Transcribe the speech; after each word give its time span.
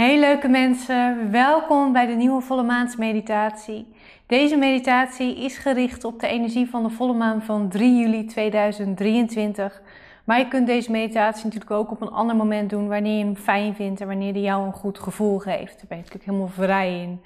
Hey 0.00 0.18
leuke 0.18 0.48
mensen, 0.48 1.30
welkom 1.30 1.92
bij 1.92 2.06
de 2.06 2.12
nieuwe 2.12 2.40
volle 2.40 2.62
maansmeditatie. 2.62 3.86
Deze 4.26 4.56
meditatie 4.56 5.36
is 5.44 5.58
gericht 5.58 6.04
op 6.04 6.20
de 6.20 6.26
energie 6.26 6.70
van 6.70 6.82
de 6.82 6.90
volle 6.90 7.12
maan 7.12 7.42
van 7.42 7.68
3 7.68 7.96
juli 8.00 8.24
2023. 8.24 9.82
Maar 10.24 10.38
je 10.38 10.48
kunt 10.48 10.66
deze 10.66 10.90
meditatie 10.90 11.44
natuurlijk 11.44 11.70
ook 11.70 11.90
op 11.90 12.00
een 12.00 12.10
ander 12.10 12.36
moment 12.36 12.70
doen 12.70 12.88
wanneer 12.88 13.18
je 13.18 13.24
hem 13.24 13.36
fijn 13.36 13.74
vindt 13.74 14.00
en 14.00 14.06
wanneer 14.06 14.32
die 14.32 14.42
jou 14.42 14.66
een 14.66 14.72
goed 14.72 14.98
gevoel 14.98 15.38
geeft. 15.38 15.76
Daar 15.76 15.86
ben 15.88 15.96
je 15.96 16.02
natuurlijk 16.02 16.24
helemaal 16.24 16.48
vrij 16.48 17.00
in. 17.00 17.20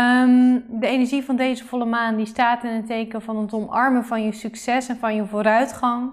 Um, 0.00 0.64
de 0.80 0.86
energie 0.86 1.24
van 1.24 1.36
deze 1.36 1.64
volle 1.64 1.84
maan 1.84 2.16
die 2.16 2.26
staat 2.26 2.64
in 2.64 2.72
het 2.72 2.86
teken 2.86 3.22
van 3.22 3.36
het 3.36 3.52
omarmen 3.52 4.04
van 4.04 4.24
je 4.24 4.32
succes 4.32 4.88
en 4.88 4.96
van 4.96 5.14
je 5.14 5.24
vooruitgang. 5.24 6.10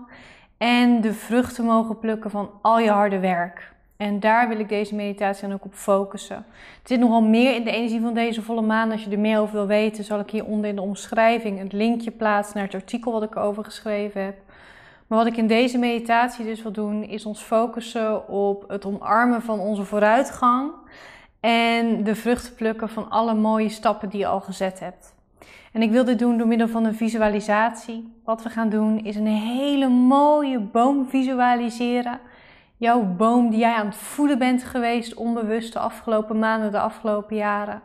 En 0.58 1.02
de 1.02 1.14
vruchten 1.14 1.66
mogen 1.66 2.00
plukken 2.00 2.32
van 2.32 2.50
al 2.62 2.80
je 2.80 2.90
harde 2.90 3.20
werk. 3.20 3.74
En 3.98 4.20
daar 4.20 4.48
wil 4.48 4.60
ik 4.60 4.70
deze 4.70 4.96
meditatie 4.96 5.48
dan 5.48 5.54
ook 5.54 5.66
op 5.66 5.74
focussen. 5.74 6.36
Er 6.36 6.44
zit 6.84 7.00
nogal 7.00 7.22
meer 7.22 7.56
in 7.56 7.64
de 7.64 7.72
energie 7.72 8.02
van 8.02 8.14
deze 8.14 8.42
volle 8.42 8.62
maan. 8.62 8.92
Als 8.92 9.04
je 9.04 9.10
er 9.10 9.20
meer 9.20 9.40
over 9.40 9.54
wil 9.54 9.68
weten, 9.68 10.04
zal 10.04 10.20
ik 10.20 10.30
hieronder 10.30 10.70
in 10.70 10.76
de 10.76 10.82
omschrijving 10.82 11.60
het 11.60 11.74
linkje 11.74 12.12
plaatsen 12.12 12.58
naar 12.58 12.66
het 12.66 12.76
artikel 12.76 13.12
wat 13.12 13.24
ik 13.24 13.36
over 13.36 13.64
geschreven 13.64 14.24
heb. 14.24 14.36
Maar 15.08 15.18
wat 15.18 15.28
ik 15.28 15.38
in 15.38 15.48
deze 15.48 15.78
meditatie 15.78 16.46
dus 16.46 16.62
wil 16.62 16.72
doen, 16.72 17.04
is 17.04 17.26
ons 17.26 17.42
focussen 17.42 18.28
op 18.28 18.70
het 18.70 18.86
omarmen 18.86 19.42
van 19.42 19.60
onze 19.60 19.84
vooruitgang. 19.84 20.72
En 21.40 22.04
de 22.04 22.16
vruchten 22.16 22.56
plukken 22.56 22.90
van 22.90 23.10
alle 23.10 23.34
mooie 23.34 23.70
stappen 23.70 24.10
die 24.10 24.20
je 24.20 24.28
al 24.28 24.42
gezet 24.42 24.80
hebt. 24.80 25.14
En 25.72 25.82
ik 25.82 25.92
wil 25.92 26.06
dit 26.06 26.20
doen 26.20 26.38
door 26.38 26.48
middel 26.48 26.68
van 26.68 26.86
een 26.86 26.96
visualisatie. 26.96 28.14
Wat 28.24 28.44
we 28.44 28.50
gaan 28.50 28.70
doen 28.70 29.04
is 29.04 29.16
een 29.16 29.28
hele 29.28 29.88
mooie 29.90 30.60
boom 30.60 31.10
visualiseren 31.10 32.20
jouw 32.78 33.04
boom 33.04 33.50
die 33.50 33.60
jij 33.60 33.74
aan 33.74 33.86
het 33.86 33.96
voeden 33.96 34.40
bent 34.40 34.64
geweest, 34.64 35.14
onbewust 35.14 35.74
de 35.74 35.80
afgelopen 35.80 36.40
maanden, 36.40 36.72
de 36.72 36.80
afgelopen 36.80 37.36
jaren. 37.36 37.82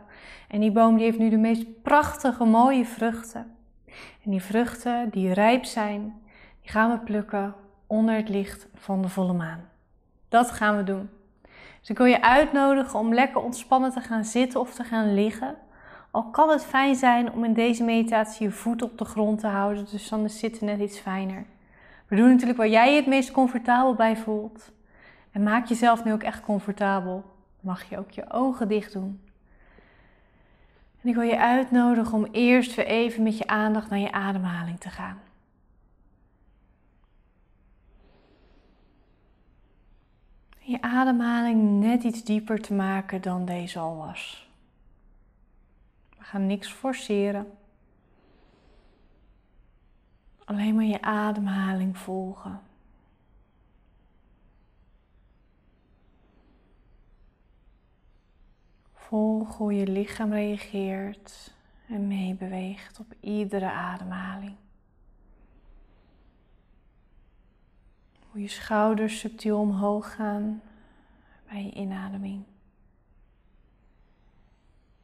En 0.47 0.59
die 0.59 0.71
boom 0.71 0.95
die 0.95 1.05
heeft 1.05 1.19
nu 1.19 1.29
de 1.29 1.37
meest 1.37 1.81
prachtige, 1.81 2.43
mooie 2.43 2.85
vruchten. 2.85 3.55
En 4.23 4.31
die 4.31 4.41
vruchten 4.41 5.09
die 5.09 5.33
rijp 5.33 5.65
zijn, 5.65 6.21
die 6.61 6.71
gaan 6.71 6.91
we 6.91 6.97
plukken 6.97 7.55
onder 7.87 8.15
het 8.15 8.29
licht 8.29 8.67
van 8.75 9.01
de 9.01 9.09
volle 9.09 9.33
maan. 9.33 9.69
Dat 10.29 10.51
gaan 10.51 10.77
we 10.77 10.83
doen. 10.83 11.09
Dus 11.79 11.89
ik 11.89 11.97
wil 11.97 12.07
je 12.07 12.21
uitnodigen 12.21 12.99
om 12.99 13.13
lekker 13.13 13.41
ontspannen 13.41 13.91
te 13.91 14.01
gaan 14.01 14.25
zitten 14.25 14.59
of 14.59 14.73
te 14.73 14.83
gaan 14.83 15.13
liggen. 15.13 15.55
Al 16.11 16.23
kan 16.23 16.49
het 16.49 16.65
fijn 16.65 16.95
zijn 16.95 17.31
om 17.31 17.43
in 17.43 17.53
deze 17.53 17.83
meditatie 17.83 18.47
je 18.47 18.51
voet 18.51 18.81
op 18.81 18.97
de 18.97 19.05
grond 19.05 19.39
te 19.39 19.47
houden, 19.47 19.85
dus 19.91 20.09
dan 20.09 20.23
is 20.23 20.39
zitten 20.39 20.65
net 20.65 20.79
iets 20.79 20.99
fijner. 20.99 21.45
We 22.07 22.15
doen 22.15 22.29
natuurlijk 22.29 22.57
waar 22.57 22.67
jij 22.67 22.89
je 22.89 22.95
het 22.95 23.07
meest 23.07 23.31
comfortabel 23.31 23.93
bij 23.93 24.17
voelt. 24.17 24.71
Maak 25.43 25.65
jezelf 25.65 26.03
nu 26.03 26.13
ook 26.13 26.23
echt 26.23 26.41
comfortabel. 26.41 27.23
Mag 27.59 27.89
je 27.89 27.97
ook 27.97 28.11
je 28.11 28.31
ogen 28.31 28.67
dicht 28.67 28.93
doen. 28.93 29.21
En 31.01 31.09
ik 31.09 31.15
wil 31.15 31.23
je 31.23 31.39
uitnodigen 31.39 32.13
om 32.13 32.27
eerst 32.31 32.75
weer 32.75 32.85
even 32.85 33.23
met 33.23 33.37
je 33.37 33.47
aandacht 33.47 33.89
naar 33.89 33.99
je 33.99 34.11
ademhaling 34.11 34.79
te 34.79 34.89
gaan. 34.89 35.19
Je 40.59 40.81
ademhaling 40.81 41.79
net 41.79 42.03
iets 42.03 42.23
dieper 42.23 42.61
te 42.61 42.73
maken 42.73 43.21
dan 43.21 43.45
deze 43.45 43.79
al 43.79 43.97
was. 43.97 44.49
We 46.17 46.23
gaan 46.23 46.45
niks 46.45 46.71
forceren. 46.71 47.51
Alleen 50.45 50.75
maar 50.75 50.83
je 50.83 51.01
ademhaling 51.01 51.97
volgen. 51.97 52.59
Volg 59.09 59.57
hoe 59.57 59.73
je 59.73 59.87
lichaam 59.87 60.33
reageert 60.33 61.53
en 61.87 62.07
meebeweegt 62.07 62.99
op 62.99 63.13
iedere 63.19 63.71
ademhaling. 63.71 64.55
Hoe 68.29 68.41
je 68.41 68.47
schouders 68.47 69.19
subtiel 69.19 69.59
omhoog 69.59 70.15
gaan 70.15 70.61
bij 71.47 71.63
je 71.63 71.71
inademing. 71.71 72.43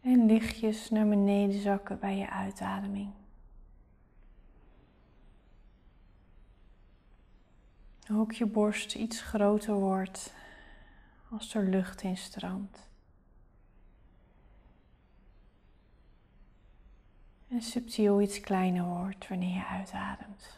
En 0.02 0.26
lichtjes 0.26 0.90
naar 0.90 1.08
beneden 1.08 1.62
zakken 1.62 2.00
bij 2.00 2.18
je 2.18 2.30
uitademing. 2.30 3.12
Ook 8.12 8.32
je 8.32 8.46
borst 8.46 8.96
iets 8.96 9.22
groter 9.22 9.74
wordt 9.74 10.34
als 11.30 11.54
er 11.56 11.64
lucht 11.64 12.02
in 12.02 12.18
stroomt. 12.18 12.94
En 17.56 17.62
subtiel 17.62 18.22
iets 18.22 18.40
kleiner 18.40 18.84
wordt 18.84 19.28
wanneer 19.28 19.56
je 19.56 19.66
uitademt. 19.66 20.58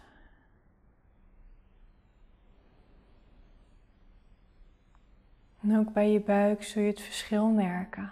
En 5.62 5.78
ook 5.78 5.94
bij 5.94 6.12
je 6.12 6.20
buik 6.20 6.64
zul 6.64 6.82
je 6.82 6.90
het 6.90 7.02
verschil 7.02 7.48
merken. 7.48 8.12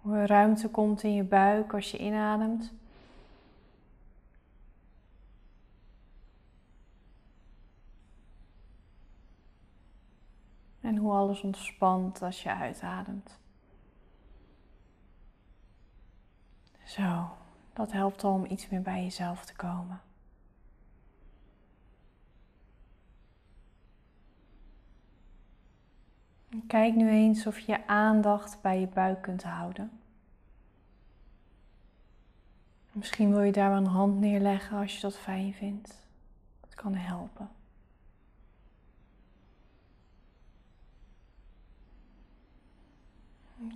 Hoe 0.00 0.16
er 0.16 0.26
ruimte 0.26 0.68
komt 0.68 1.02
in 1.02 1.14
je 1.14 1.22
buik 1.22 1.74
als 1.74 1.90
je 1.90 1.98
inademt. 1.98 2.72
En 10.80 10.96
hoe 10.96 11.12
alles 11.12 11.40
ontspant 11.40 12.22
als 12.22 12.42
je 12.42 12.54
uitademt. 12.54 13.38
Zo, 16.90 17.30
dat 17.72 17.92
helpt 17.92 18.24
al 18.24 18.32
om 18.32 18.44
iets 18.44 18.68
meer 18.68 18.82
bij 18.82 19.02
jezelf 19.02 19.44
te 19.44 19.54
komen. 19.54 20.00
kijk 26.66 26.94
nu 26.94 27.10
eens 27.10 27.46
of 27.46 27.58
je 27.58 27.72
je 27.72 27.86
aandacht 27.86 28.60
bij 28.60 28.80
je 28.80 28.86
buik 28.86 29.22
kunt 29.22 29.42
houden. 29.42 29.90
Misschien 32.92 33.30
wil 33.30 33.42
je 33.42 33.52
daar 33.52 33.68
wel 33.68 33.78
een 33.78 33.86
hand 33.86 34.20
neerleggen 34.20 34.78
als 34.78 34.94
je 34.94 35.00
dat 35.00 35.18
fijn 35.18 35.54
vindt. 35.54 36.06
Dat 36.60 36.74
kan 36.74 36.94
helpen. 36.94 37.48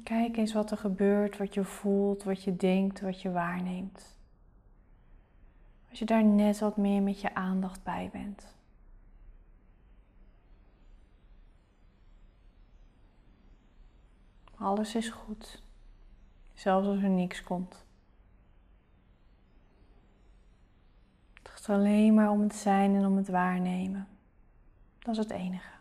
Kijk 0.04 0.36
eens 0.36 0.52
wat 0.52 0.70
er 0.70 0.76
gebeurt, 0.76 1.36
wat 1.36 1.54
je 1.54 1.64
voelt, 1.64 2.22
wat 2.22 2.42
je 2.42 2.56
denkt, 2.56 3.00
wat 3.00 3.22
je 3.22 3.30
waarneemt. 3.30 4.16
Als 5.90 5.98
je 5.98 6.04
daar 6.04 6.24
net 6.24 6.58
wat 6.58 6.76
meer 6.76 7.02
met 7.02 7.20
je 7.20 7.34
aandacht 7.34 7.82
bij 7.82 8.08
bent. 8.12 8.54
Alles 14.54 14.94
is 14.94 15.08
goed, 15.08 15.62
zelfs 16.54 16.86
als 16.86 17.02
er 17.02 17.08
niks 17.08 17.42
komt. 17.42 17.84
Het 21.32 21.48
gaat 21.48 21.68
alleen 21.68 22.14
maar 22.14 22.30
om 22.30 22.40
het 22.40 22.54
zijn 22.54 22.94
en 22.94 23.06
om 23.06 23.16
het 23.16 23.28
waarnemen. 23.28 24.08
Dat 24.98 25.16
is 25.16 25.22
het 25.22 25.30
enige. 25.30 25.72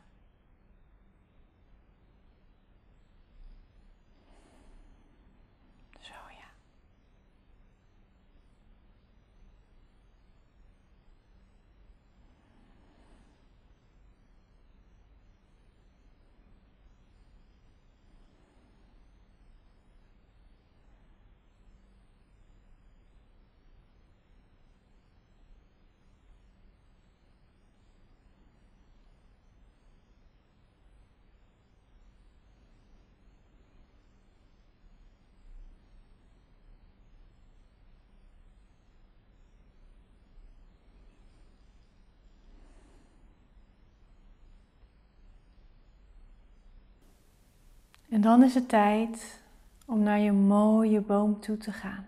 En 48.13 48.21
dan 48.21 48.43
is 48.43 48.53
het 48.53 48.69
tijd 48.69 49.41
om 49.85 50.03
naar 50.03 50.19
je 50.19 50.31
mooie 50.31 51.01
boom 51.01 51.39
toe 51.39 51.57
te 51.57 51.71
gaan. 51.71 52.05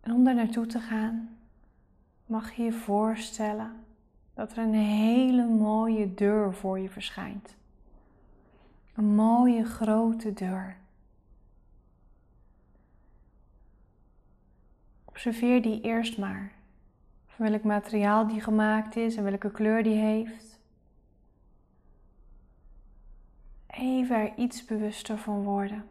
En 0.00 0.12
om 0.12 0.24
daar 0.24 0.34
naartoe 0.34 0.66
te 0.66 0.80
gaan, 0.80 1.38
mag 2.26 2.52
je 2.52 2.62
je 2.62 2.72
voorstellen 2.72 3.72
dat 4.34 4.52
er 4.52 4.58
een 4.58 4.74
hele 4.74 5.46
mooie 5.46 6.14
deur 6.14 6.54
voor 6.54 6.78
je 6.78 6.88
verschijnt. 6.88 7.56
Een 8.94 9.14
mooie 9.14 9.64
grote 9.64 10.32
deur. 10.32 10.76
Observeer 15.04 15.62
die 15.62 15.80
eerst 15.80 16.18
maar. 16.18 16.52
Van 17.26 17.50
welk 17.50 17.62
materiaal 17.62 18.26
die 18.26 18.40
gemaakt 18.40 18.96
is 18.96 19.16
en 19.16 19.24
welke 19.24 19.50
kleur 19.50 19.82
die 19.82 19.96
heeft. 19.96 20.49
Even 23.80 24.16
er 24.16 24.32
iets 24.36 24.64
bewuster 24.64 25.18
van 25.18 25.42
worden. 25.42 25.84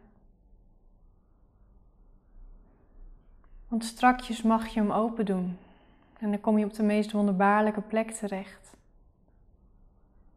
Want 3.68 3.84
strakjes 3.84 4.42
mag 4.42 4.68
je 4.68 4.80
hem 4.80 4.90
open 4.90 5.24
doen. 5.24 5.56
En 6.18 6.30
dan 6.30 6.40
kom 6.40 6.58
je 6.58 6.64
op 6.64 6.74
de 6.74 6.82
meest 6.82 7.12
wonderbaarlijke 7.12 7.80
plek 7.80 8.10
terecht. 8.10 8.76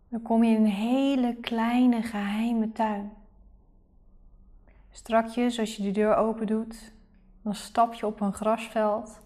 Dan 0.10 0.22
kom 0.22 0.44
je 0.44 0.56
in 0.56 0.64
een 0.64 0.72
hele 0.72 1.36
kleine 1.36 2.02
geheime 2.02 2.72
tuin. 2.72 3.12
Strakjes, 4.92 5.60
als 5.60 5.76
je 5.76 5.84
de 5.84 5.92
deur 5.92 6.16
open 6.16 6.48
doet, 6.48 6.92
dan 7.42 7.56
stap 7.56 7.94
je 7.94 8.06
op 8.06 8.22
een 8.22 8.34
grasveld. 8.34 9.20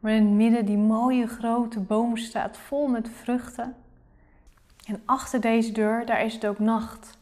Waar 0.00 0.12
in 0.12 0.26
het 0.26 0.34
midden 0.34 0.66
die 0.66 0.76
mooie 0.76 1.26
grote 1.26 1.80
boom 1.80 2.16
staat, 2.16 2.56
vol 2.56 2.86
met 2.86 3.08
vruchten. 3.08 3.76
En 4.86 5.02
achter 5.04 5.40
deze 5.40 5.72
deur, 5.72 6.06
daar 6.06 6.24
is 6.24 6.34
het 6.34 6.46
ook 6.46 6.58
nacht. 6.58 7.17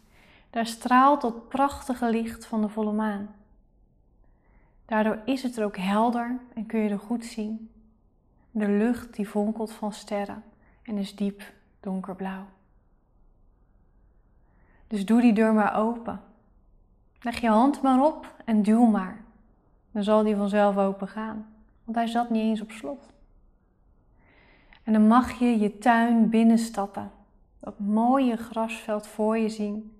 Daar 0.57 0.67
straalt 0.67 1.23
het 1.23 1.49
prachtige 1.49 2.11
licht 2.11 2.47
van 2.47 2.61
de 2.61 2.69
volle 2.69 2.93
maan. 2.93 3.35
Daardoor 4.85 5.21
is 5.25 5.43
het 5.43 5.57
er 5.57 5.65
ook 5.65 5.77
helder 5.77 6.39
en 6.55 6.67
kun 6.67 6.81
je 6.81 6.89
er 6.89 6.99
goed 6.99 7.25
zien. 7.25 7.71
De 8.51 8.69
lucht 8.69 9.15
die 9.15 9.29
vonkelt 9.29 9.73
van 9.73 9.93
sterren 9.93 10.43
en 10.83 10.97
is 10.97 11.17
diep 11.17 11.53
donkerblauw. 11.81 12.45
Dus 14.87 15.07
doe 15.07 15.21
die 15.21 15.33
deur 15.33 15.55
maar 15.55 15.77
open. 15.77 16.21
Leg 17.21 17.41
je 17.41 17.49
hand 17.49 17.83
maar 17.83 18.05
op 18.05 18.35
en 18.45 18.63
duw 18.63 18.85
maar. 18.85 19.25
Dan 19.91 20.03
zal 20.03 20.23
die 20.23 20.37
vanzelf 20.37 20.77
open 20.77 21.09
gaan, 21.09 21.47
want 21.85 21.97
hij 21.97 22.07
zat 22.07 22.31
niet 22.31 22.43
eens 22.43 22.61
op 22.61 22.71
slot. 22.71 23.13
En 24.83 24.93
dan 24.93 25.07
mag 25.07 25.39
je 25.39 25.59
je 25.59 25.79
tuin 25.79 26.29
binnenstappen. 26.29 27.11
Dat 27.59 27.79
mooie 27.79 28.37
grasveld 28.37 29.07
voor 29.07 29.39
je 29.39 29.49
zien. 29.49 29.91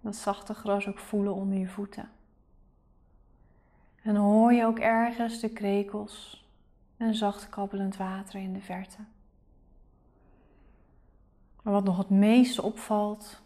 Dat 0.00 0.16
zachte 0.16 0.54
gras 0.54 0.86
ook 0.86 0.98
voelen 0.98 1.34
onder 1.34 1.58
je 1.58 1.68
voeten. 1.68 2.10
En 4.02 4.16
hoor 4.16 4.52
je 4.52 4.64
ook 4.64 4.78
ergens 4.78 5.40
de 5.40 5.48
krekels 5.48 6.44
en 6.96 7.14
zacht 7.14 7.48
kabbelend 7.48 7.96
water 7.96 8.40
in 8.40 8.52
de 8.52 8.60
verte. 8.60 8.98
Maar 11.62 11.72
wat 11.72 11.84
nog 11.84 11.96
het 11.96 12.10
meeste 12.10 12.62
opvalt, 12.62 13.40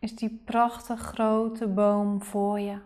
is 0.00 0.16
die 0.16 0.40
prachtig 0.44 1.00
grote 1.00 1.66
boom 1.66 2.22
voor 2.22 2.60
je. 2.60 2.78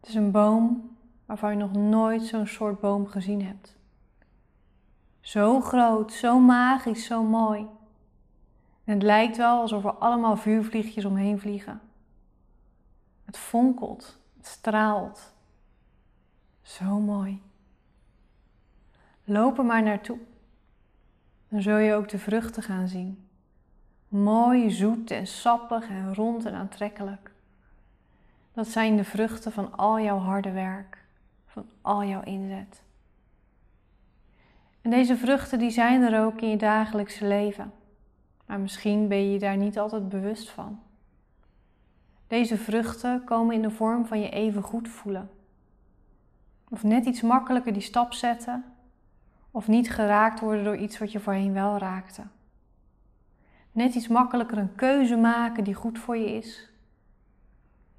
Het 0.00 0.08
is 0.08 0.14
een 0.14 0.30
boom 0.30 0.96
waarvan 1.26 1.50
je 1.50 1.56
nog 1.56 1.72
nooit 1.72 2.22
zo'n 2.22 2.46
soort 2.46 2.80
boom 2.80 3.06
gezien 3.06 3.44
hebt. 3.44 3.76
Zo 5.20 5.60
groot, 5.60 6.12
zo 6.12 6.38
magisch, 6.38 7.04
zo 7.04 7.22
mooi. 7.22 7.66
En 8.88 8.94
het 8.94 9.02
lijkt 9.02 9.36
wel 9.36 9.60
alsof 9.60 9.84
er 9.84 9.94
allemaal 9.94 10.36
vuurvliegjes 10.36 11.04
omheen 11.04 11.40
vliegen. 11.40 11.80
Het 13.24 13.36
fonkelt, 13.38 14.18
het 14.36 14.46
straalt. 14.46 15.32
Zo 16.62 17.00
mooi. 17.00 17.42
Loop 19.24 19.58
er 19.58 19.64
maar 19.64 19.82
naartoe. 19.82 20.18
Dan 21.48 21.62
zul 21.62 21.76
je 21.76 21.94
ook 21.94 22.08
de 22.08 22.18
vruchten 22.18 22.62
gaan 22.62 22.88
zien. 22.88 23.28
Mooi, 24.08 24.70
zoet 24.70 25.10
en 25.10 25.26
sappig 25.26 25.88
en 25.88 26.14
rond 26.14 26.44
en 26.44 26.54
aantrekkelijk. 26.54 27.30
Dat 28.52 28.68
zijn 28.68 28.96
de 28.96 29.04
vruchten 29.04 29.52
van 29.52 29.76
al 29.76 30.00
jouw 30.00 30.18
harde 30.18 30.50
werk, 30.50 31.04
van 31.46 31.66
al 31.82 32.04
jouw 32.04 32.22
inzet. 32.22 32.82
En 34.82 34.90
deze 34.90 35.16
vruchten 35.16 35.58
die 35.58 35.70
zijn 35.70 36.02
er 36.02 36.24
ook 36.24 36.40
in 36.40 36.48
je 36.48 36.56
dagelijkse 36.56 37.26
leven. 37.26 37.72
Maar 38.48 38.60
misschien 38.60 39.08
ben 39.08 39.30
je 39.32 39.38
daar 39.38 39.56
niet 39.56 39.78
altijd 39.78 40.08
bewust 40.08 40.50
van. 40.50 40.80
Deze 42.26 42.56
vruchten 42.56 43.24
komen 43.24 43.54
in 43.54 43.62
de 43.62 43.70
vorm 43.70 44.06
van 44.06 44.20
je 44.20 44.30
even 44.30 44.62
goed 44.62 44.88
voelen. 44.88 45.30
Of 46.68 46.82
net 46.82 47.06
iets 47.06 47.20
makkelijker 47.20 47.72
die 47.72 47.82
stap 47.82 48.12
zetten. 48.12 48.64
Of 49.50 49.68
niet 49.68 49.90
geraakt 49.90 50.40
worden 50.40 50.64
door 50.64 50.76
iets 50.76 50.98
wat 50.98 51.12
je 51.12 51.20
voorheen 51.20 51.52
wel 51.52 51.78
raakte. 51.78 52.22
Net 53.72 53.94
iets 53.94 54.08
makkelijker 54.08 54.58
een 54.58 54.74
keuze 54.74 55.16
maken 55.16 55.64
die 55.64 55.74
goed 55.74 55.98
voor 55.98 56.16
je 56.16 56.32
is. 56.32 56.68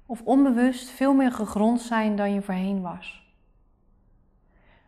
Of 0.06 0.22
onbewust 0.22 0.88
veel 0.88 1.14
meer 1.14 1.32
gegrond 1.32 1.80
zijn 1.80 2.16
dan 2.16 2.32
je 2.32 2.42
voorheen 2.42 2.80
was. 2.80 3.34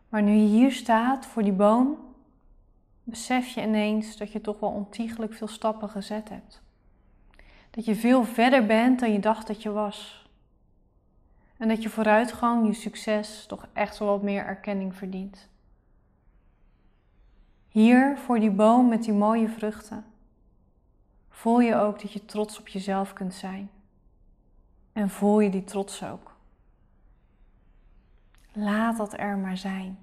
Maar 0.08 0.22
nu 0.22 0.32
je 0.32 0.46
hier 0.46 0.72
staat 0.72 1.26
voor 1.26 1.42
die 1.42 1.52
boom, 1.52 1.98
besef 3.04 3.48
je 3.48 3.62
ineens 3.62 4.16
dat 4.16 4.32
je 4.32 4.40
toch 4.40 4.60
wel 4.60 4.70
ontiegelijk 4.70 5.34
veel 5.34 5.48
stappen 5.48 5.88
gezet 5.88 6.28
hebt. 6.28 6.62
Dat 7.70 7.84
je 7.84 7.94
veel 7.94 8.24
verder 8.24 8.66
bent 8.66 9.00
dan 9.00 9.12
je 9.12 9.18
dacht 9.18 9.46
dat 9.46 9.62
je 9.62 9.70
was. 9.70 10.26
En 11.56 11.68
dat 11.68 11.82
je 11.82 11.88
vooruitgang, 11.88 12.66
je 12.66 12.72
succes, 12.72 13.46
toch 13.46 13.66
echt 13.72 13.98
wel 13.98 14.08
wat 14.08 14.22
meer 14.22 14.44
erkenning 14.44 14.96
verdient. 14.96 15.48
Hier 17.68 18.18
voor 18.18 18.40
die 18.40 18.50
boom 18.50 18.88
met 18.88 19.02
die 19.02 19.12
mooie 19.12 19.48
vruchten 19.48 20.04
voel 21.42 21.60
je 21.60 21.76
ook 21.76 22.00
dat 22.00 22.12
je 22.12 22.24
trots 22.24 22.58
op 22.58 22.68
jezelf 22.68 23.12
kunt 23.12 23.34
zijn. 23.34 23.70
En 24.92 25.10
voel 25.10 25.40
je 25.40 25.50
die 25.50 25.64
trots 25.64 26.04
ook. 26.04 26.36
Laat 28.52 28.96
dat 28.96 29.18
er 29.18 29.38
maar 29.38 29.56
zijn. 29.56 29.98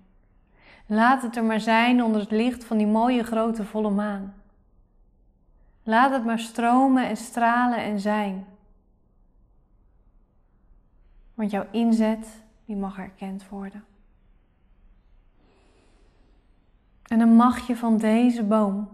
Laat 0.91 1.21
het 1.21 1.35
er 1.35 1.43
maar 1.43 1.59
zijn 1.59 2.03
onder 2.03 2.21
het 2.21 2.31
licht 2.31 2.63
van 2.63 2.77
die 2.77 2.87
mooie 2.87 3.23
grote 3.23 3.65
volle 3.65 3.89
maan. 3.89 4.33
Laat 5.83 6.11
het 6.11 6.25
maar 6.25 6.39
stromen 6.39 7.07
en 7.07 7.17
stralen 7.17 7.77
en 7.77 7.99
zijn. 7.99 8.45
Want 11.33 11.51
jouw 11.51 11.67
inzet, 11.71 12.27
die 12.65 12.75
mag 12.75 12.97
erkend 12.97 13.49
worden. 13.49 13.83
En 17.03 17.19
dan 17.19 17.35
mag 17.35 17.67
je 17.67 17.75
van 17.75 17.97
deze 17.97 18.43
boom 18.43 18.89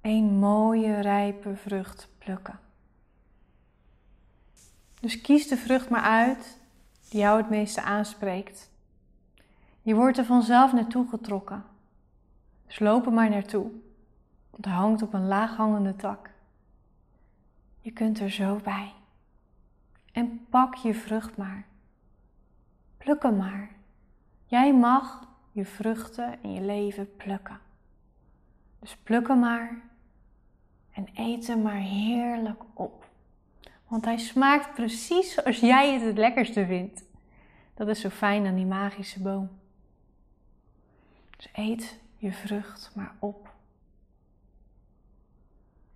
een 0.00 0.38
mooie 0.38 1.00
rijpe 1.00 1.56
vrucht 1.56 2.08
plukken. 2.18 2.58
Dus 5.00 5.20
kies 5.20 5.48
de 5.48 5.56
vrucht 5.56 5.88
maar 5.88 6.02
uit 6.02 6.58
die 7.08 7.20
jou 7.20 7.38
het 7.38 7.50
meeste 7.50 7.82
aanspreekt. 7.82 8.70
Je 9.88 9.94
wordt 9.94 10.18
er 10.18 10.24
vanzelf 10.24 10.72
naartoe 10.72 11.08
getrokken. 11.08 11.64
Dus 12.66 12.78
loop 12.78 13.06
er 13.06 13.12
maar 13.12 13.30
naartoe. 13.30 13.70
Het 14.56 14.64
hangt 14.64 15.02
op 15.02 15.12
een 15.12 15.26
laaghangende 15.26 15.96
tak. 15.96 16.30
Je 17.80 17.90
kunt 17.90 18.20
er 18.20 18.30
zo 18.30 18.60
bij. 18.64 18.92
En 20.12 20.46
pak 20.50 20.74
je 20.74 20.94
vrucht 20.94 21.36
maar. 21.36 21.66
Pluk 22.96 23.22
hem 23.22 23.36
maar. 23.36 23.70
Jij 24.44 24.74
mag 24.74 25.28
je 25.52 25.64
vruchten 25.64 26.42
in 26.42 26.52
je 26.52 26.60
leven 26.60 27.16
plukken. 27.16 27.60
Dus 28.78 28.96
pluk 28.96 29.28
hem 29.28 29.38
maar 29.38 29.80
en 30.92 31.08
eet 31.14 31.46
hem 31.46 31.62
maar 31.62 31.80
heerlijk 31.80 32.62
op. 32.74 33.08
Want 33.86 34.04
hij 34.04 34.18
smaakt 34.18 34.74
precies 34.74 35.34
zoals 35.34 35.60
jij 35.60 35.92
het 35.92 36.02
het 36.02 36.18
lekkerste 36.18 36.66
vindt. 36.66 37.04
Dat 37.74 37.88
is 37.88 38.00
zo 38.00 38.08
fijn 38.08 38.46
aan 38.46 38.54
die 38.54 38.66
magische 38.66 39.22
boom. 39.22 39.66
Dus 41.38 41.48
eet 41.52 42.00
je 42.16 42.32
vrucht 42.32 42.90
maar 42.94 43.14
op. 43.18 43.54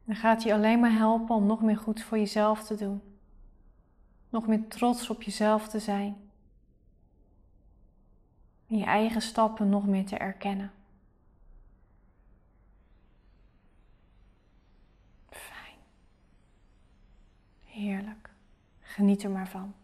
Dan 0.05 0.17
gaat 0.17 0.43
je 0.43 0.53
alleen 0.53 0.81
maar 0.81 0.93
helpen 0.93 1.35
om 1.35 1.47
nog 1.47 1.63
meer 1.63 1.77
goed 1.77 2.03
voor 2.03 2.19
jezelf 2.19 2.65
te 2.65 2.75
doen. 2.75 3.03
Nog 4.29 4.47
meer 4.47 4.69
trots 4.69 5.11
op 5.11 5.23
jezelf 5.23 5.69
te 5.69 5.79
zijn. 5.79 6.17
En 8.69 8.79
je 8.79 8.85
eigen 8.85 9.23
stappen 9.23 9.69
nog 9.69 9.87
meer 9.87 10.07
te 10.07 10.17
erkennen. 10.17 10.73
Fijn. 15.31 15.79
Heerlijk. 17.65 18.31
Geniet 18.81 19.23
er 19.23 19.31
maar 19.31 19.49
van. 19.49 19.75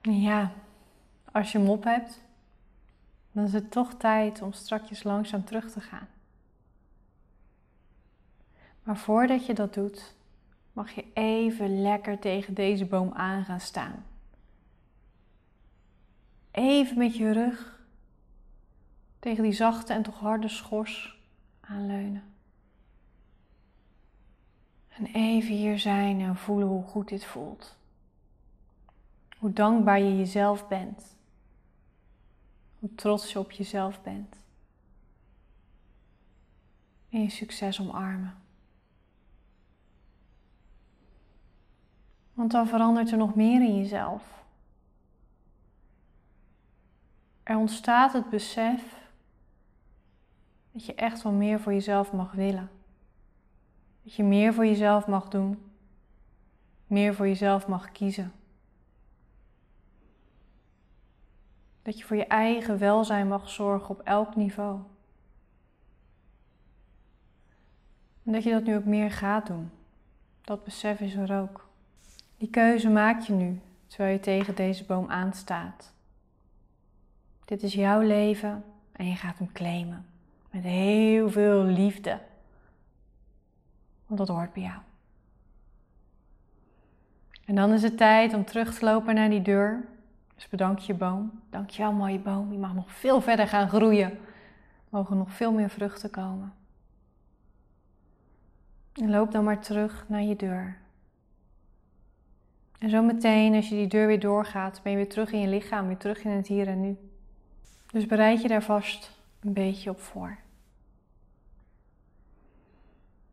Ja, 0.00 0.52
als 1.32 1.52
je 1.52 1.58
hem 1.58 1.68
op 1.68 1.84
hebt, 1.84 2.24
dan 3.36 3.44
is 3.44 3.52
het 3.52 3.70
toch 3.70 3.94
tijd 3.94 4.42
om 4.42 4.52
strakjes 4.52 5.02
langzaam 5.02 5.44
terug 5.44 5.70
te 5.70 5.80
gaan. 5.80 6.08
Maar 8.82 8.96
voordat 8.96 9.46
je 9.46 9.54
dat 9.54 9.74
doet, 9.74 10.14
mag 10.72 10.90
je 10.90 11.04
even 11.12 11.82
lekker 11.82 12.18
tegen 12.18 12.54
deze 12.54 12.84
boom 12.84 13.12
aan 13.12 13.44
gaan 13.44 13.60
staan. 13.60 14.04
Even 16.50 16.98
met 16.98 17.16
je 17.16 17.32
rug 17.32 17.80
tegen 19.18 19.42
die 19.42 19.52
zachte 19.52 19.92
en 19.92 20.02
toch 20.02 20.18
harde 20.18 20.48
schors 20.48 21.20
aanleunen. 21.60 22.22
En 24.88 25.06
even 25.06 25.54
hier 25.54 25.78
zijn 25.78 26.20
en 26.20 26.36
voelen 26.36 26.68
hoe 26.68 26.84
goed 26.84 27.08
dit 27.08 27.24
voelt. 27.24 27.76
Hoe 29.38 29.52
dankbaar 29.52 30.00
je 30.00 30.16
jezelf 30.16 30.68
bent. 30.68 31.15
Hoe 32.86 32.94
trots 32.94 33.32
je 33.32 33.38
op 33.38 33.50
jezelf 33.50 34.02
bent. 34.02 34.36
En 37.08 37.22
je 37.22 37.30
succes 37.30 37.80
omarmen. 37.80 38.34
Want 42.32 42.50
dan 42.50 42.66
verandert 42.66 43.10
er 43.10 43.16
nog 43.16 43.34
meer 43.34 43.62
in 43.62 43.78
jezelf. 43.78 44.44
Er 47.42 47.56
ontstaat 47.56 48.12
het 48.12 48.30
besef 48.30 49.08
dat 50.72 50.86
je 50.86 50.94
echt 50.94 51.22
wel 51.22 51.32
meer 51.32 51.60
voor 51.60 51.72
jezelf 51.72 52.12
mag 52.12 52.32
willen. 52.32 52.70
Dat 54.02 54.14
je 54.14 54.24
meer 54.24 54.54
voor 54.54 54.66
jezelf 54.66 55.06
mag 55.06 55.28
doen. 55.28 55.72
Meer 56.86 57.14
voor 57.14 57.26
jezelf 57.26 57.66
mag 57.66 57.92
kiezen. 57.92 58.32
Dat 61.86 61.98
je 61.98 62.04
voor 62.04 62.16
je 62.16 62.26
eigen 62.26 62.78
welzijn 62.78 63.28
mag 63.28 63.48
zorgen 63.48 63.88
op 63.88 64.00
elk 64.00 64.36
niveau. 64.36 64.80
En 68.24 68.32
dat 68.32 68.42
je 68.42 68.50
dat 68.50 68.64
nu 68.64 68.76
ook 68.76 68.84
meer 68.84 69.10
gaat 69.10 69.46
doen. 69.46 69.70
Dat 70.40 70.64
besef 70.64 71.00
is 71.00 71.14
er 71.14 71.40
ook. 71.40 71.68
Die 72.36 72.50
keuze 72.50 72.88
maak 72.88 73.20
je 73.20 73.32
nu, 73.32 73.60
terwijl 73.86 74.12
je 74.12 74.20
tegen 74.20 74.54
deze 74.54 74.84
boom 74.84 75.10
aanstaat. 75.10 75.92
Dit 77.44 77.62
is 77.62 77.72
jouw 77.72 78.00
leven 78.00 78.64
en 78.92 79.08
je 79.08 79.16
gaat 79.16 79.38
hem 79.38 79.52
claimen. 79.52 80.06
Met 80.50 80.62
heel 80.62 81.30
veel 81.30 81.62
liefde. 81.62 82.20
Want 84.06 84.18
dat 84.18 84.28
hoort 84.28 84.52
bij 84.52 84.62
jou. 84.62 84.80
En 87.44 87.54
dan 87.54 87.72
is 87.72 87.82
het 87.82 87.96
tijd 87.96 88.34
om 88.34 88.44
terug 88.44 88.78
te 88.78 88.84
lopen 88.84 89.14
naar 89.14 89.30
die 89.30 89.42
deur. 89.42 89.94
Dus 90.36 90.48
bedank 90.48 90.78
je 90.78 90.94
boom. 90.94 91.40
Dank 91.50 91.70
wel, 91.70 91.92
mooie 91.92 92.18
boom. 92.18 92.52
Je 92.52 92.58
mag 92.58 92.74
nog 92.74 92.92
veel 92.92 93.20
verder 93.20 93.48
gaan 93.48 93.68
groeien. 93.68 94.10
Er 94.10 94.18
mogen 94.88 95.16
nog 95.16 95.32
veel 95.32 95.52
meer 95.52 95.70
vruchten 95.70 96.10
komen. 96.10 96.52
En 98.92 99.10
loop 99.10 99.32
dan 99.32 99.44
maar 99.44 99.60
terug 99.60 100.04
naar 100.08 100.22
je 100.22 100.36
deur. 100.36 100.78
En 102.78 102.90
zo 102.90 103.02
meteen, 103.02 103.54
als 103.54 103.68
je 103.68 103.74
die 103.74 103.86
deur 103.86 104.06
weer 104.06 104.20
doorgaat, 104.20 104.80
ben 104.82 104.92
je 104.92 104.98
weer 104.98 105.08
terug 105.08 105.32
in 105.32 105.40
je 105.40 105.48
lichaam, 105.48 105.86
weer 105.86 105.96
terug 105.96 106.24
in 106.24 106.30
het 106.30 106.46
hier 106.46 106.68
en 106.68 106.80
nu. 106.80 106.96
Dus 107.90 108.06
bereid 108.06 108.42
je 108.42 108.48
daar 108.48 108.62
vast 108.62 109.12
een 109.40 109.52
beetje 109.52 109.90
op 109.90 110.00
voor. 110.00 110.36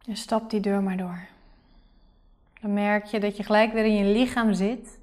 En 0.05 0.15
stap 0.15 0.49
die 0.49 0.59
deur 0.59 0.83
maar 0.83 0.97
door. 0.97 1.27
Dan 2.61 2.73
merk 2.73 3.05
je 3.05 3.19
dat 3.19 3.37
je 3.37 3.43
gelijk 3.43 3.73
weer 3.73 3.85
in 3.85 3.95
je 3.95 4.13
lichaam 4.13 4.53
zit. 4.53 4.99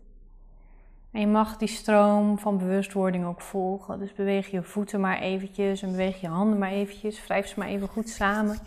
En 1.11 1.21
je 1.21 1.27
mag 1.27 1.57
die 1.57 1.69
stroom 1.69 2.39
van 2.39 2.59
bewustwording 2.59 3.27
ook 3.27 3.41
volgen. 3.41 3.99
Dus 3.99 4.13
beweeg 4.13 4.51
je 4.51 4.63
voeten 4.63 5.01
maar 5.01 5.19
eventjes 5.19 5.83
en 5.83 5.91
beweeg 5.91 6.21
je 6.21 6.29
handen 6.29 6.59
maar 6.59 6.71
eventjes. 6.71 7.25
Wrijf 7.25 7.47
ze 7.47 7.59
maar 7.59 7.69
even 7.69 7.89
goed 7.89 8.09
samen. 8.09 8.59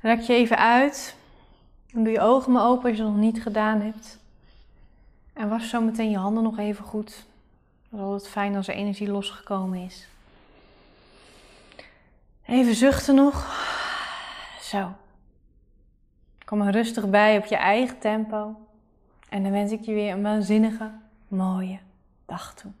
Rek 0.00 0.20
je 0.20 0.32
even 0.32 0.58
uit. 0.58 1.16
Dan 1.92 2.04
doe 2.04 2.12
je 2.12 2.20
ogen 2.20 2.52
maar 2.52 2.66
open 2.66 2.88
als 2.88 2.96
je 2.96 3.02
het 3.02 3.12
nog 3.12 3.20
niet 3.20 3.42
gedaan 3.42 3.80
hebt. 3.80 4.18
En 5.32 5.48
was 5.48 5.68
zo 5.68 5.80
meteen 5.80 6.10
je 6.10 6.16
handen 6.16 6.42
nog 6.42 6.58
even 6.58 6.84
goed. 6.84 7.26
Het 7.82 7.92
is 7.92 8.00
altijd 8.00 8.30
fijn 8.30 8.56
als 8.56 8.68
er 8.68 8.74
energie 8.74 9.08
losgekomen 9.08 9.78
is. 9.78 10.08
Even 12.46 12.74
zuchten 12.74 13.14
nog. 13.14 13.64
Zo. 14.60 14.92
Kom 16.44 16.62
er 16.62 16.72
rustig 16.72 17.10
bij 17.10 17.38
op 17.38 17.44
je 17.44 17.56
eigen 17.56 17.98
tempo. 17.98 18.54
En 19.28 19.42
dan 19.42 19.52
wens 19.52 19.72
ik 19.72 19.80
je 19.80 19.92
weer 19.92 20.12
een 20.12 20.22
waanzinnige, 20.22 20.90
mooie 21.28 21.78
dag 22.26 22.54
toe. 22.54 22.72